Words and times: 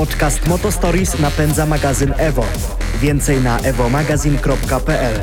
Podcast 0.00 0.46
Motostories 0.46 1.18
napędza 1.18 1.66
magazyn 1.66 2.14
Evo. 2.18 2.44
Więcej 3.00 3.40
na 3.40 3.58
evomagazin.pl. 3.58 5.20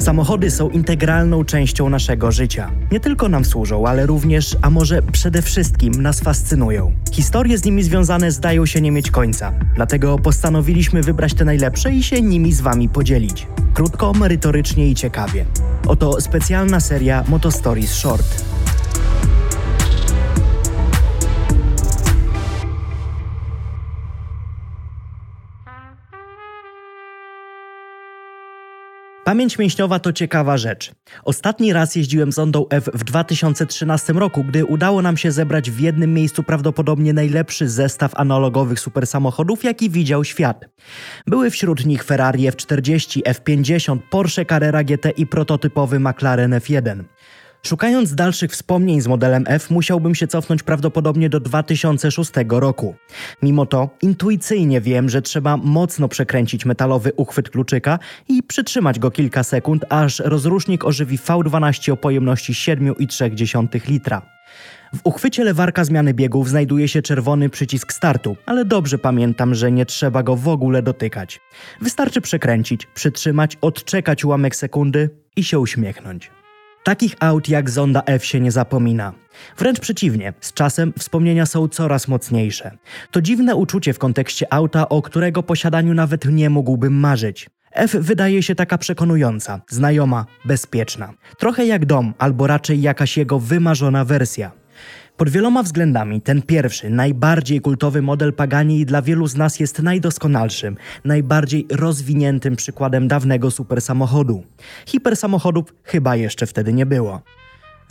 Samochody 0.00 0.50
są 0.50 0.70
integralną 0.70 1.44
częścią 1.44 1.88
naszego 1.88 2.32
życia. 2.32 2.70
Nie 2.92 3.00
tylko 3.00 3.28
nam 3.28 3.44
służą, 3.44 3.86
ale 3.86 4.06
również, 4.06 4.56
a 4.62 4.70
może 4.70 5.02
przede 5.02 5.42
wszystkim 5.42 6.02
nas 6.02 6.20
fascynują. 6.20 6.92
Historie 7.12 7.58
z 7.58 7.64
nimi 7.64 7.82
związane 7.82 8.32
zdają 8.32 8.66
się 8.66 8.80
nie 8.80 8.92
mieć 8.92 9.10
końca. 9.10 9.52
Dlatego 9.74 10.18
postanowiliśmy 10.18 11.02
wybrać 11.02 11.34
te 11.34 11.44
najlepsze 11.44 11.92
i 11.92 12.02
się 12.02 12.22
nimi 12.22 12.52
z 12.52 12.60
Wami 12.60 12.88
podzielić. 12.88 13.46
Krótko, 13.74 14.12
merytorycznie 14.12 14.88
i 14.88 14.94
ciekawie. 14.94 15.44
Oto 15.86 16.20
specjalna 16.20 16.80
seria 16.80 17.24
Motostories 17.28 17.92
Short. 17.92 18.44
Pamięć 29.30 29.58
mięśniowa 29.58 29.98
to 29.98 30.12
ciekawa 30.12 30.56
rzecz. 30.56 30.92
Ostatni 31.24 31.72
raz 31.72 31.96
jeździłem 31.96 32.32
Zondą 32.32 32.68
F 32.70 32.88
w 32.94 33.04
2013 33.04 34.12
roku, 34.12 34.44
gdy 34.44 34.64
udało 34.64 35.02
nam 35.02 35.16
się 35.16 35.32
zebrać 35.32 35.70
w 35.70 35.80
jednym 35.80 36.14
miejscu 36.14 36.42
prawdopodobnie 36.42 37.12
najlepszy 37.12 37.68
zestaw 37.68 38.14
analogowych 38.14 38.80
supersamochodów, 38.80 39.64
jaki 39.64 39.90
widział 39.90 40.24
świat. 40.24 40.68
Były 41.26 41.50
wśród 41.50 41.86
nich 41.86 42.04
Ferrari 42.04 42.50
F40, 42.50 43.20
F50, 43.22 43.98
Porsche 44.10 44.44
Carrera 44.44 44.84
GT 44.84 45.10
i 45.16 45.26
prototypowy 45.26 46.00
McLaren 46.00 46.50
F1. 46.50 47.04
Szukając 47.62 48.14
dalszych 48.14 48.50
wspomnień 48.50 49.00
z 49.00 49.06
modelem 49.06 49.44
F, 49.46 49.70
musiałbym 49.70 50.14
się 50.14 50.26
cofnąć 50.26 50.62
prawdopodobnie 50.62 51.28
do 51.28 51.40
2006 51.40 52.30
roku. 52.48 52.94
Mimo 53.42 53.66
to 53.66 53.90
intuicyjnie 54.02 54.80
wiem, 54.80 55.08
że 55.08 55.22
trzeba 55.22 55.56
mocno 55.56 56.08
przekręcić 56.08 56.66
metalowy 56.66 57.12
uchwyt 57.16 57.50
kluczyka 57.50 57.98
i 58.28 58.42
przytrzymać 58.42 58.98
go 58.98 59.10
kilka 59.10 59.42
sekund, 59.42 59.84
aż 59.88 60.18
rozrusznik 60.18 60.84
ożywi 60.84 61.18
V12 61.18 61.92
o 61.92 61.96
pojemności 61.96 62.52
7,3 62.52 63.88
litra. 63.88 64.22
W 64.94 65.00
uchwycie 65.04 65.44
lewarka 65.44 65.84
zmiany 65.84 66.14
biegów 66.14 66.48
znajduje 66.48 66.88
się 66.88 67.02
czerwony 67.02 67.48
przycisk 67.48 67.92
startu, 67.92 68.36
ale 68.46 68.64
dobrze 68.64 68.98
pamiętam, 68.98 69.54
że 69.54 69.72
nie 69.72 69.86
trzeba 69.86 70.22
go 70.22 70.36
w 70.36 70.48
ogóle 70.48 70.82
dotykać. 70.82 71.40
Wystarczy 71.80 72.20
przekręcić, 72.20 72.86
przytrzymać, 72.86 73.56
odczekać 73.60 74.24
ułamek 74.24 74.56
sekundy 74.56 75.10
i 75.36 75.44
się 75.44 75.58
uśmiechnąć. 75.58 76.30
Takich 76.84 77.14
aut 77.20 77.48
jak 77.48 77.70
Zonda 77.70 78.02
F 78.06 78.24
się 78.24 78.40
nie 78.40 78.50
zapomina. 78.50 79.12
Wręcz 79.58 79.80
przeciwnie, 79.80 80.32
z 80.40 80.52
czasem 80.52 80.92
wspomnienia 80.98 81.46
są 81.46 81.68
coraz 81.68 82.08
mocniejsze. 82.08 82.70
To 83.10 83.22
dziwne 83.22 83.56
uczucie 83.56 83.92
w 83.92 83.98
kontekście 83.98 84.52
auta, 84.52 84.88
o 84.88 85.02
którego 85.02 85.42
posiadaniu 85.42 85.94
nawet 85.94 86.24
nie 86.24 86.50
mógłbym 86.50 86.92
marzyć. 86.92 87.50
F 87.72 87.96
wydaje 88.00 88.42
się 88.42 88.54
taka 88.54 88.78
przekonująca, 88.78 89.60
znajoma, 89.68 90.26
bezpieczna. 90.44 91.12
Trochę 91.38 91.66
jak 91.66 91.86
dom, 91.86 92.14
albo 92.18 92.46
raczej 92.46 92.80
jakaś 92.80 93.16
jego 93.16 93.38
wymarzona 93.38 94.04
wersja. 94.04 94.59
Pod 95.16 95.28
wieloma 95.28 95.62
względami 95.62 96.20
ten 96.20 96.42
pierwszy, 96.42 96.90
najbardziej 96.90 97.60
kultowy 97.60 98.02
model 98.02 98.32
Pagani 98.32 98.86
dla 98.86 99.02
wielu 99.02 99.26
z 99.26 99.36
nas 99.36 99.60
jest 99.60 99.82
najdoskonalszym, 99.82 100.76
najbardziej 101.04 101.66
rozwiniętym 101.70 102.56
przykładem 102.56 103.08
dawnego 103.08 103.50
supersamochodu. 103.50 104.42
Hipersamochodów 104.86 105.74
chyba 105.84 106.16
jeszcze 106.16 106.46
wtedy 106.46 106.72
nie 106.72 106.86
było. 106.86 107.22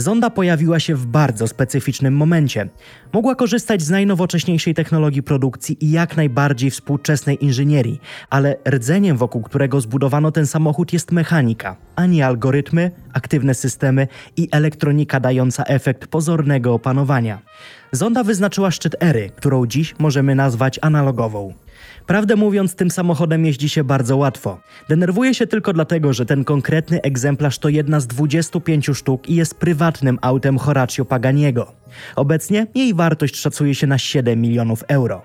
Zonda 0.02 0.30
pojawiła 0.30 0.80
się 0.80 0.96
w 0.96 1.06
bardzo 1.06 1.48
specyficznym 1.48 2.14
momencie. 2.16 2.70
Mogła 3.14 3.36
korzystać 3.36 3.82
z 3.82 3.90
najnowocześniejszej 3.90 4.74
technologii 4.74 5.24
produkcji 5.24 5.86
i 5.86 5.92
jak 5.92 6.18
najbardziej 6.18 6.72
współczesnej 6.72 7.46
inżynierii, 7.46 8.02
ale 8.30 8.56
rdzeniem, 8.70 9.18
wokół 9.18 9.42
którego 9.42 9.82
zbudowano 9.82 10.32
ten 10.32 10.48
samochód, 10.48 10.94
jest 10.94 11.12
mechanika, 11.12 11.76
a 11.96 12.06
nie 12.06 12.26
algorytmy, 12.26 12.92
aktywne 13.14 13.54
systemy 13.54 14.08
i 14.38 14.48
elektronika 14.52 15.20
dająca 15.20 15.64
efekt 15.64 16.08
pozornego 16.08 16.74
opanowania. 16.74 17.40
Zonda 17.92 18.24
wyznaczyła 18.24 18.72
szczyt 18.72 18.96
ery, 19.00 19.30
którą 19.36 19.66
dziś 19.66 19.96
możemy 20.00 20.36
nazwać 20.36 20.80
analogową. 20.82 21.54
Prawdę 22.10 22.36
mówiąc, 22.36 22.76
tym 22.76 22.92
samochodem 22.92 23.46
jeździ 23.46 23.70
się 23.70 23.84
bardzo 23.84 24.18
łatwo. 24.18 24.60
Denerwuje 24.90 25.34
się 25.34 25.48
tylko 25.48 25.74
dlatego, 25.74 26.14
że 26.14 26.26
ten 26.26 26.44
konkretny 26.44 27.02
egzemplarz 27.02 27.60
to 27.60 27.70
jedna 27.70 28.00
z 28.00 28.08
25 28.08 28.90
sztuk 28.94 29.30
i 29.30 29.36
jest 29.36 29.56
prywatnym 29.56 30.20
autem 30.22 30.58
Horacio 30.58 31.06
Paganiego. 31.06 31.72
Obecnie 32.16 32.68
jej 32.76 32.94
wartość 32.94 33.36
szacuje 33.36 33.76
się 33.76 33.88
na 33.88 33.98
7 33.98 34.42
milionów 34.42 34.84
euro. 34.88 35.22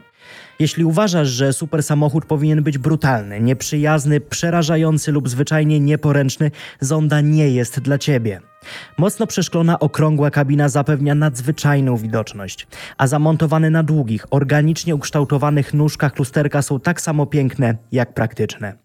Jeśli 0.59 0.85
uważasz, 0.85 1.29
że 1.29 1.53
super 1.53 1.83
samochód 1.83 2.25
powinien 2.27 2.63
być 2.63 2.79
brutalny, 2.79 3.41
nieprzyjazny, 3.41 4.21
przerażający 4.21 5.13
lub 5.13 5.29
zwyczajnie 5.29 5.81
nieporęczny, 5.81 6.51
Zonda 6.81 7.21
nie 7.21 7.51
jest 7.51 7.81
dla 7.81 7.99
ciebie. 7.99 8.41
Mocno 8.99 9.27
przeszklona 9.27 9.79
okrągła 9.79 10.31
kabina 10.31 10.69
zapewnia 10.69 11.15
nadzwyczajną 11.15 11.97
widoczność, 11.97 12.67
a 12.99 13.07
zamontowane 13.07 13.71
na 13.71 13.83
długich, 13.83 14.27
organicznie 14.31 14.95
ukształtowanych 14.95 15.75
nóżkach 15.75 16.19
lusterka 16.19 16.63
są 16.63 16.81
tak 16.81 17.01
samo 17.01 17.27
piękne 17.27 17.77
jak 17.93 18.15
praktyczne. 18.15 18.84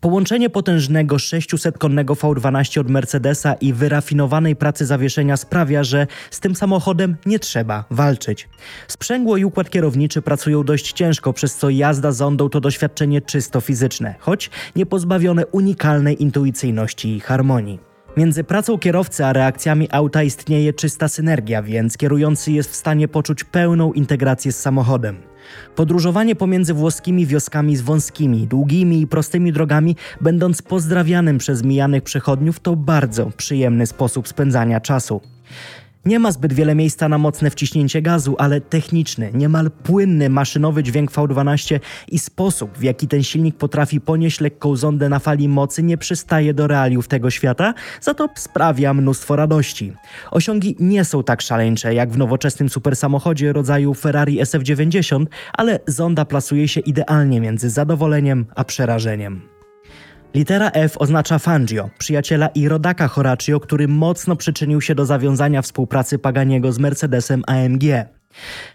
Połączenie 0.00 0.50
potężnego 0.50 1.16
600-konnego 1.16 2.14
V12 2.14 2.80
od 2.80 2.90
Mercedesa 2.90 3.54
i 3.54 3.72
wyrafinowanej 3.72 4.56
pracy 4.56 4.86
zawieszenia 4.86 5.36
sprawia, 5.36 5.84
że 5.84 6.06
z 6.30 6.40
tym 6.40 6.54
samochodem 6.54 7.16
nie 7.26 7.38
trzeba 7.38 7.84
walczyć. 7.90 8.48
Sprzęgło 8.88 9.36
i 9.36 9.44
układ 9.44 9.70
kierowniczy 9.70 10.22
pracują 10.22 10.64
dość 10.64 10.92
ciężko, 10.92 11.32
przez 11.32 11.56
co 11.56 11.70
jazda 11.70 12.12
zondą 12.12 12.48
to 12.48 12.60
doświadczenie 12.60 13.20
czysto 13.20 13.60
fizyczne, 13.60 14.14
choć 14.18 14.50
nie 14.76 14.86
pozbawione 14.86 15.46
unikalnej 15.46 16.22
intuicyjności 16.22 17.16
i 17.16 17.20
harmonii. 17.20 17.88
Między 18.16 18.44
pracą 18.44 18.78
kierowcy 18.78 19.24
a 19.24 19.32
reakcjami 19.32 19.88
auta 19.90 20.22
istnieje 20.22 20.72
czysta 20.72 21.08
synergia, 21.08 21.62
więc 21.62 21.96
kierujący 21.96 22.52
jest 22.52 22.70
w 22.70 22.76
stanie 22.76 23.08
poczuć 23.08 23.44
pełną 23.44 23.92
integrację 23.92 24.52
z 24.52 24.60
samochodem. 24.60 25.16
Podróżowanie 25.76 26.36
pomiędzy 26.36 26.74
włoskimi 26.74 27.26
wioskami 27.26 27.76
z 27.76 27.82
wąskimi, 27.82 28.46
długimi 28.46 29.00
i 29.00 29.06
prostymi 29.06 29.52
drogami, 29.52 29.96
będąc 30.20 30.62
pozdrawianym 30.62 31.38
przez 31.38 31.62
mijanych 31.62 32.02
przechodniów, 32.02 32.60
to 32.60 32.76
bardzo 32.76 33.30
przyjemny 33.36 33.86
sposób 33.86 34.28
spędzania 34.28 34.80
czasu. 34.80 35.20
Nie 36.04 36.18
ma 36.18 36.32
zbyt 36.32 36.52
wiele 36.52 36.74
miejsca 36.74 37.08
na 37.08 37.18
mocne 37.18 37.50
wciśnięcie 37.50 38.02
gazu, 38.02 38.36
ale 38.38 38.60
techniczny, 38.60 39.30
niemal 39.34 39.70
płynny 39.70 40.28
maszynowy 40.28 40.82
dźwięk 40.82 41.12
V12 41.12 41.80
i 42.08 42.18
sposób, 42.18 42.78
w 42.78 42.82
jaki 42.82 43.08
ten 43.08 43.22
silnik 43.22 43.56
potrafi 43.56 44.00
ponieść 44.00 44.40
lekką 44.40 44.76
zondę 44.76 45.08
na 45.08 45.18
fali 45.18 45.48
mocy, 45.48 45.82
nie 45.82 45.98
przystaje 45.98 46.54
do 46.54 46.66
realiów 46.66 47.08
tego 47.08 47.30
świata, 47.30 47.74
za 48.00 48.14
to 48.14 48.28
sprawia 48.36 48.94
mnóstwo 48.94 49.36
radości. 49.36 49.92
Osiągi 50.30 50.76
nie 50.80 51.04
są 51.04 51.22
tak 51.22 51.42
szaleńcze 51.42 51.94
jak 51.94 52.10
w 52.10 52.18
nowoczesnym 52.18 52.68
supersamochodzie 52.68 53.52
rodzaju 53.52 53.94
Ferrari 53.94 54.40
SF90, 54.40 55.26
ale 55.52 55.80
zonda 55.86 56.24
plasuje 56.24 56.68
się 56.68 56.80
idealnie 56.80 57.40
między 57.40 57.70
zadowoleniem 57.70 58.46
a 58.54 58.64
przerażeniem. 58.64 59.57
Litera 60.34 60.70
F 60.70 60.96
oznacza 60.98 61.38
Fangio, 61.38 61.90
przyjaciela 61.98 62.48
i 62.48 62.68
rodaka 62.68 63.08
Horacio, 63.08 63.60
który 63.60 63.88
mocno 63.88 64.36
przyczynił 64.36 64.80
się 64.80 64.94
do 64.94 65.06
zawiązania 65.06 65.62
współpracy 65.62 66.18
Paganiego 66.18 66.72
z 66.72 66.78
Mercedesem 66.78 67.42
AMG. 67.46 67.82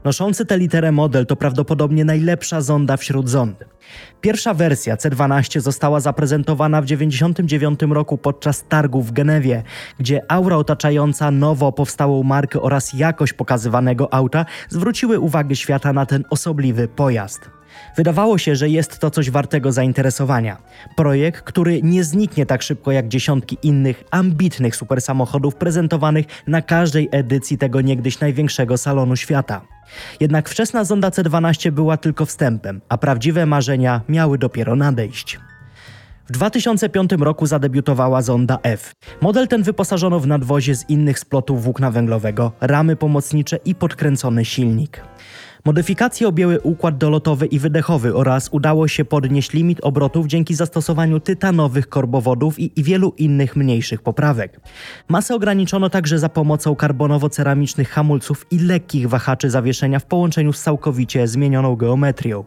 Noszący 0.04 0.46
tę 0.46 0.58
literę 0.58 0.92
model 0.92 1.26
to 1.26 1.36
prawdopodobnie 1.36 2.06
najlepsza 2.06 2.62
zonda 2.62 2.98
wśród 2.98 3.30
zond. 3.30 3.66
Pierwsza 4.22 4.54
wersja 4.54 4.96
C12 4.96 5.60
została 5.60 6.00
zaprezentowana 6.00 6.82
w 6.82 6.86
1999 6.86 7.94
roku 7.94 8.18
podczas 8.18 8.68
targów 8.68 9.08
w 9.08 9.12
Genewie, 9.12 9.64
gdzie 10.00 10.32
aura 10.32 10.58
otaczająca 10.58 11.32
nowo 11.32 11.72
powstałą 11.72 12.24
markę 12.24 12.62
oraz 12.62 12.94
jakość 12.94 13.34
pokazywanego 13.34 14.14
auta 14.14 14.46
zwróciły 14.70 15.20
uwagę 15.20 15.56
świata 15.56 15.94
na 15.94 16.06
ten 16.06 16.24
osobliwy 16.30 16.88
pojazd. 16.88 17.50
Wydawało 17.98 18.38
się, 18.38 18.56
że 18.56 18.70
jest 18.70 19.00
to 19.00 19.12
coś 19.12 19.30
wartego 19.30 19.72
zainteresowania. 19.72 20.58
Projekt, 20.96 21.42
który 21.42 21.82
nie 21.82 22.04
zniknie 22.04 22.46
tak 22.46 22.62
szybko 22.62 22.92
jak 22.92 23.08
dziesiątki 23.08 23.58
innych 23.64 24.04
ambitnych 24.12 24.76
supersamochodów 24.76 25.56
prezentowanych 25.56 26.26
na 26.48 26.62
każdej 26.62 27.10
edycji 27.12 27.58
tego 27.58 27.82
niegdyś 27.82 28.20
największego 28.20 28.78
salonu 28.78 29.16
świata. 29.16 29.62
Jednak 30.20 30.50
wczesna 30.50 30.84
Zonda 30.84 31.10
C12 31.10 31.72
była 31.72 31.98
tylko 31.98 32.26
wstępem, 32.26 32.82
a 32.90 32.98
prawdziwe 32.98 33.46
marzenia 33.46 34.02
miały 34.10 34.38
dopiero 34.38 34.76
nadejść. 34.76 35.40
W 36.30 36.32
2005 36.32 37.12
roku 37.20 37.46
zadebiutowała 37.46 38.22
Zonda 38.22 38.60
F. 38.64 38.96
Model 39.22 39.48
ten 39.48 39.64
wyposażono 39.64 40.20
w 40.20 40.28
nadwozie 40.28 40.76
z 40.76 40.90
innych 40.90 41.20
splotów 41.20 41.64
włókna 41.64 41.92
węglowego, 41.92 42.52
ramy 42.62 42.96
pomocnicze 42.96 43.60
i 43.66 43.76
podkręcony 43.76 44.46
silnik. 44.46 45.02
Modyfikacje 45.66 46.28
objęły 46.28 46.60
układ 46.62 46.98
dolotowy 46.98 47.46
i 47.46 47.60
wydechowy 47.60 48.16
oraz 48.16 48.50
udało 48.52 48.88
się 48.88 49.06
podnieść 49.06 49.54
limit 49.54 49.80
obrotów 49.82 50.28
dzięki 50.28 50.56
zastosowaniu 50.56 51.20
tytanowych 51.20 51.90
korbowodów 51.90 52.60
i, 52.60 52.84
wielu 52.84 53.14
innych 53.18 53.56
mniejszych 53.56 54.02
poprawek. 54.02 54.60
Masę 55.08 55.36
ograniczono 55.36 55.90
także 55.90 56.20
za 56.20 56.30
pomocą 56.30 56.74
karbonowo-ceramicznych 56.74 57.90
hamulców 57.90 58.46
i 58.52 58.60
lekkich 58.60 59.10
wahaczy 59.10 59.50
zawieszenia 59.50 60.00
w 60.00 60.06
połączeniu 60.06 60.54
z 60.54 60.62
całkowicie 60.62 61.28
zmienioną 61.28 61.76
geometrią. 61.76 62.44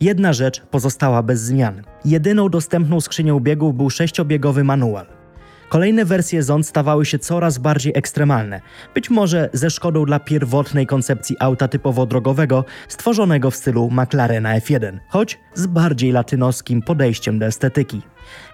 Jedna 0.00 0.32
rzecz 0.32 0.60
pozostała 0.60 1.22
bez 1.22 1.40
zmian. 1.40 1.82
Jedyną 2.04 2.48
dostępną 2.48 3.00
skrzynią 3.00 3.40
biegów 3.40 3.76
był 3.76 3.90
sześciobiegowy 3.90 4.64
manual. 4.64 5.23
Kolejne 5.68 6.04
wersje 6.04 6.42
Zond 6.42 6.66
stawały 6.66 7.06
się 7.06 7.18
coraz 7.18 7.58
bardziej 7.58 7.92
ekstremalne, 7.96 8.60
być 8.94 9.10
może 9.10 9.48
ze 9.52 9.70
szkodą 9.70 10.04
dla 10.04 10.20
pierwotnej 10.20 10.86
koncepcji 10.86 11.36
auta 11.40 11.68
typowo 11.68 12.06
drogowego, 12.06 12.64
stworzonego 12.88 13.50
w 13.50 13.56
stylu 13.56 13.90
McLarena 13.90 14.58
F1, 14.60 14.98
choć 15.08 15.38
z 15.54 15.66
bardziej 15.66 16.12
latynoskim 16.12 16.82
podejściem 16.82 17.38
do 17.38 17.46
estetyki. 17.46 18.02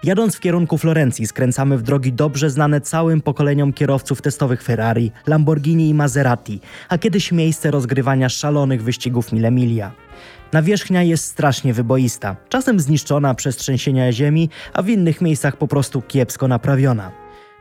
Jadąc 0.03 0.35
w 0.35 0.39
kierunku 0.39 0.77
Florencji 0.77 1.27
skręcamy 1.27 1.77
w 1.77 1.81
drogi 1.81 2.13
dobrze 2.13 2.49
znane 2.49 2.81
całym 2.81 3.21
pokoleniom 3.21 3.73
kierowców 3.73 4.21
testowych 4.21 4.63
Ferrari, 4.63 5.11
Lamborghini 5.27 5.89
i 5.89 5.93
Maserati, 5.93 6.59
a 6.89 6.97
kiedyś 6.97 7.31
miejsce 7.31 7.71
rozgrywania 7.71 8.29
szalonych 8.29 8.83
wyścigów 8.83 9.31
Mille 9.31 9.51
Miglia. 9.51 9.91
Nawierzchnia 10.53 11.03
jest 11.03 11.25
strasznie 11.25 11.73
wyboista, 11.73 12.35
czasem 12.49 12.79
zniszczona 12.79 13.33
przez 13.33 13.57
trzęsienia 13.57 14.11
ziemi, 14.11 14.49
a 14.73 14.81
w 14.81 14.89
innych 14.89 15.21
miejscach 15.21 15.57
po 15.57 15.67
prostu 15.67 16.01
kiepsko 16.01 16.47
naprawiona. 16.47 17.11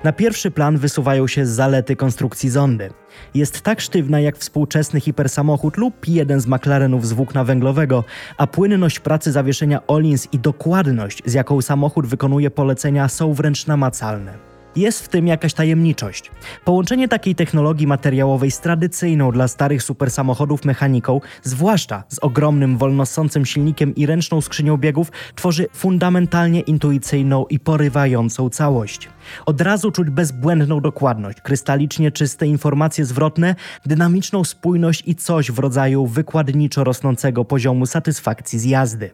Na 0.05 0.13
pierwszy 0.13 0.51
plan 0.51 0.79
wysuwają 0.79 1.27
się 1.27 1.47
zalety 1.47 1.97
konstrukcji 1.97 2.51
zondy. 2.51 2.91
Jest 3.35 3.61
tak 3.61 3.81
sztywna 3.81 4.21
jak 4.21 4.39
współczesny 4.39 5.01
hipersamochód 5.01 5.77
lub 5.77 6.09
jeden 6.09 6.41
z 6.41 6.47
McLarenów 6.47 7.07
z 7.07 7.13
włókna 7.13 7.45
węglowego, 7.45 8.05
a 8.37 8.47
płynność 8.47 9.01
pracy 9.01 9.33
zawieszenia 9.33 9.87
Olins 9.87 10.29
i 10.33 10.39
dokładność, 10.39 11.23
z 11.27 11.33
jaką 11.33 11.63
samochód 11.63 12.07
wykonuje 12.07 12.51
polecenia, 12.51 13.09
są 13.09 13.35
wręcz 13.35 13.67
namacalne. 13.67 14.50
Jest 14.77 15.05
w 15.05 15.09
tym 15.09 15.27
jakaś 15.27 15.55
tajemniczość. 15.55 16.31
Połączenie 16.65 17.09
takiej 17.09 17.35
technologii 17.35 17.87
materiałowej 17.87 18.51
z 18.51 18.61
tradycyjną 18.61 19.33
dla 19.33 19.49
starych 19.49 19.83
supersamochodów 19.83 20.65
mechaniką, 20.65 21.21
zwłaszcza 21.43 22.05
z 22.09 22.19
ogromnym 22.19 22.79
wolnosącym 22.79 23.47
silnikiem 23.47 23.95
i 23.95 24.07
ręczną 24.07 24.41
skrzynią 24.41 24.77
biegów, 24.77 25.13
tworzy 25.35 25.67
fundamentalnie 25.73 26.61
intuicyjną 26.61 27.47
i 27.47 27.59
porywającą 27.59 28.51
całość. 28.51 29.09
Od 29.47 29.61
razu 29.61 29.91
czuć 29.91 30.11
bezbłędną 30.11 30.81
dokładność, 30.81 31.41
krystalicznie 31.41 32.11
czyste 32.11 32.47
informacje 32.47 33.05
zwrotne, 33.05 33.55
dynamiczną 33.87 34.45
spójność 34.45 35.03
i 35.07 35.15
coś 35.15 35.51
w 35.51 35.59
rodzaju 35.59 36.07
wykładniczo 36.07 36.85
rosnącego 36.85 37.45
poziomu 37.45 37.87
satysfakcji 37.87 38.59
z 38.59 38.65
jazdy. 38.65 39.11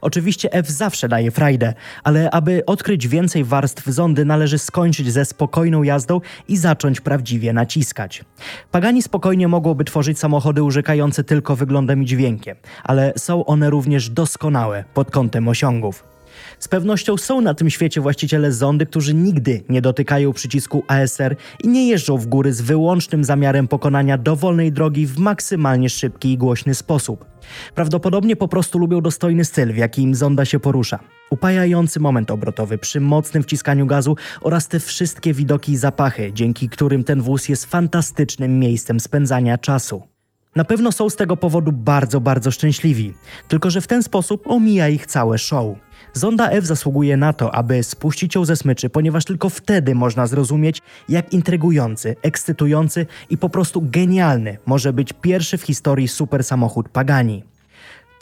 Oczywiście 0.00 0.52
F 0.52 0.70
zawsze 0.70 1.08
daje 1.08 1.30
frajdę, 1.30 1.74
ale 2.04 2.30
aby 2.30 2.66
odkryć 2.66 3.08
więcej 3.08 3.44
warstw 3.44 3.86
zondy 3.86 4.24
należy 4.24 4.58
skończyć 4.58 5.12
ze 5.12 5.24
spokojną 5.24 5.82
jazdą 5.82 6.20
i 6.48 6.56
zacząć 6.56 7.00
prawdziwie 7.00 7.52
naciskać. 7.52 8.24
Pagani 8.70 9.02
spokojnie 9.02 9.48
mogłoby 9.48 9.84
tworzyć 9.84 10.18
samochody 10.18 10.62
urzekające 10.62 11.24
tylko 11.24 11.56
wyglądem 11.56 12.02
i 12.02 12.06
dźwiękiem, 12.06 12.56
ale 12.84 13.12
są 13.16 13.44
one 13.44 13.70
również 13.70 14.10
doskonałe 14.10 14.84
pod 14.94 15.10
kątem 15.10 15.48
osiągów. 15.48 16.13
Z 16.58 16.68
pewnością 16.68 17.16
są 17.16 17.40
na 17.40 17.54
tym 17.54 17.70
świecie 17.70 18.00
właściciele 18.00 18.52
zondy, 18.52 18.86
którzy 18.86 19.14
nigdy 19.14 19.62
nie 19.68 19.82
dotykają 19.82 20.32
przycisku 20.32 20.84
ASR 20.88 21.36
i 21.64 21.68
nie 21.68 21.88
jeżdżą 21.88 22.16
w 22.16 22.26
góry 22.26 22.52
z 22.52 22.60
wyłącznym 22.60 23.24
zamiarem 23.24 23.68
pokonania 23.68 24.18
dowolnej 24.18 24.72
drogi 24.72 25.06
w 25.06 25.18
maksymalnie 25.18 25.90
szybki 25.90 26.32
i 26.32 26.38
głośny 26.38 26.74
sposób. 26.74 27.24
Prawdopodobnie 27.74 28.36
po 28.36 28.48
prostu 28.48 28.78
lubią 28.78 29.00
dostojny 29.00 29.44
styl, 29.44 29.72
w 29.72 29.76
jakim 29.76 30.14
zonda 30.14 30.44
się 30.44 30.60
porusza. 30.60 30.98
Upajający 31.30 32.00
moment 32.00 32.30
obrotowy 32.30 32.78
przy 32.78 33.00
mocnym 33.00 33.42
wciskaniu 33.42 33.86
gazu 33.86 34.16
oraz 34.40 34.68
te 34.68 34.80
wszystkie 34.80 35.34
widoki 35.34 35.72
i 35.72 35.76
zapachy, 35.76 36.32
dzięki 36.32 36.68
którym 36.68 37.04
ten 37.04 37.22
wóz 37.22 37.48
jest 37.48 37.64
fantastycznym 37.64 38.58
miejscem 38.58 39.00
spędzania 39.00 39.58
czasu. 39.58 40.13
Na 40.56 40.64
pewno 40.64 40.92
są 40.92 41.10
z 41.10 41.16
tego 41.16 41.36
powodu 41.36 41.72
bardzo, 41.72 42.20
bardzo 42.20 42.50
szczęśliwi, 42.50 43.14
tylko 43.48 43.70
że 43.70 43.80
w 43.80 43.86
ten 43.86 44.02
sposób 44.02 44.46
omija 44.46 44.88
ich 44.88 45.06
całe 45.06 45.38
show. 45.38 45.76
Zonda 46.12 46.50
F 46.50 46.66
zasługuje 46.66 47.16
na 47.16 47.32
to, 47.32 47.54
aby 47.54 47.82
spuścić 47.82 48.34
ją 48.34 48.44
ze 48.44 48.56
smyczy, 48.56 48.90
ponieważ 48.90 49.24
tylko 49.24 49.48
wtedy 49.48 49.94
można 49.94 50.26
zrozumieć, 50.26 50.82
jak 51.08 51.32
intrygujący, 51.32 52.16
ekscytujący 52.22 53.06
i 53.30 53.38
po 53.38 53.48
prostu 53.48 53.82
genialny 53.82 54.58
może 54.66 54.92
być 54.92 55.12
pierwszy 55.12 55.58
w 55.58 55.62
historii 55.62 56.08
super 56.08 56.44
samochód 56.44 56.88
Pagani. 56.88 57.53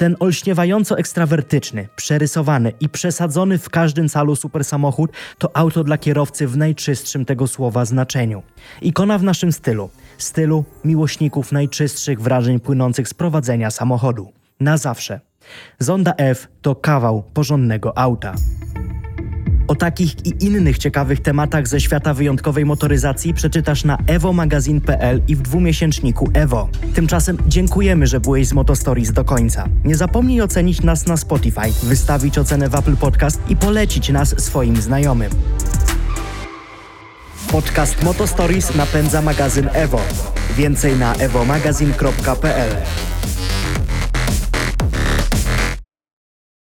Ten 0.02 0.16
olśniewająco 0.20 0.98
ekstrawertyczny, 0.98 1.88
przerysowany 1.96 2.72
i 2.80 2.88
przesadzony 2.88 3.58
w 3.58 3.70
każdym 3.70 4.08
calu 4.08 4.36
super 4.36 4.64
samochód 4.64 5.12
to 5.38 5.56
auto 5.56 5.84
dla 5.84 5.98
kierowcy 5.98 6.46
w 6.48 6.56
najczystszym 6.56 7.24
tego 7.24 7.46
słowa 7.46 7.84
znaczeniu. 7.84 8.42
Ikona 8.80 9.18
w 9.18 9.22
naszym 9.22 9.52
stylu, 9.52 9.90
stylu 10.18 10.64
miłośników 10.84 11.52
najczystszych 11.52 12.20
wrażeń 12.20 12.60
płynących 12.60 13.08
z 13.08 13.14
prowadzenia 13.14 13.70
samochodu. 13.70 14.32
Na 14.60 14.76
zawsze. 14.76 15.20
Zonda 15.78 16.14
F 16.18 16.48
to 16.62 16.74
kawał 16.74 17.22
porządnego 17.34 17.98
auta. 17.98 18.34
O 19.72 19.74
takich 19.74 20.26
i 20.26 20.44
innych 20.44 20.78
ciekawych 20.78 21.20
tematach 21.20 21.68
ze 21.68 21.80
świata 21.80 22.14
wyjątkowej 22.14 22.64
motoryzacji 22.64 23.34
przeczytasz 23.34 23.84
na 23.84 23.98
evomagazine.pl 24.06 25.22
i 25.28 25.36
w 25.36 25.42
dwumiesięczniku 25.42 26.30
Evo. 26.34 26.68
Tymczasem 26.94 27.38
dziękujemy, 27.46 28.06
że 28.06 28.20
byłeś 28.20 28.46
z 28.46 28.52
Motostories 28.52 29.12
do 29.12 29.24
końca. 29.24 29.68
Nie 29.84 29.96
zapomnij 29.96 30.42
ocenić 30.42 30.82
nas 30.82 31.06
na 31.06 31.16
Spotify, 31.16 31.72
wystawić 31.82 32.38
ocenę 32.38 32.68
w 32.68 32.74
Apple 32.74 32.96
Podcast 32.96 33.40
i 33.48 33.56
polecić 33.56 34.08
nas 34.08 34.34
swoim 34.44 34.76
znajomym. 34.76 35.30
Podcast 37.52 38.02
Motostories 38.02 38.74
napędza 38.74 39.22
magazyn 39.22 39.68
Evo. 39.72 40.00
Więcej 40.56 40.98
na 40.98 41.14
evomagazine.pl 41.14 42.76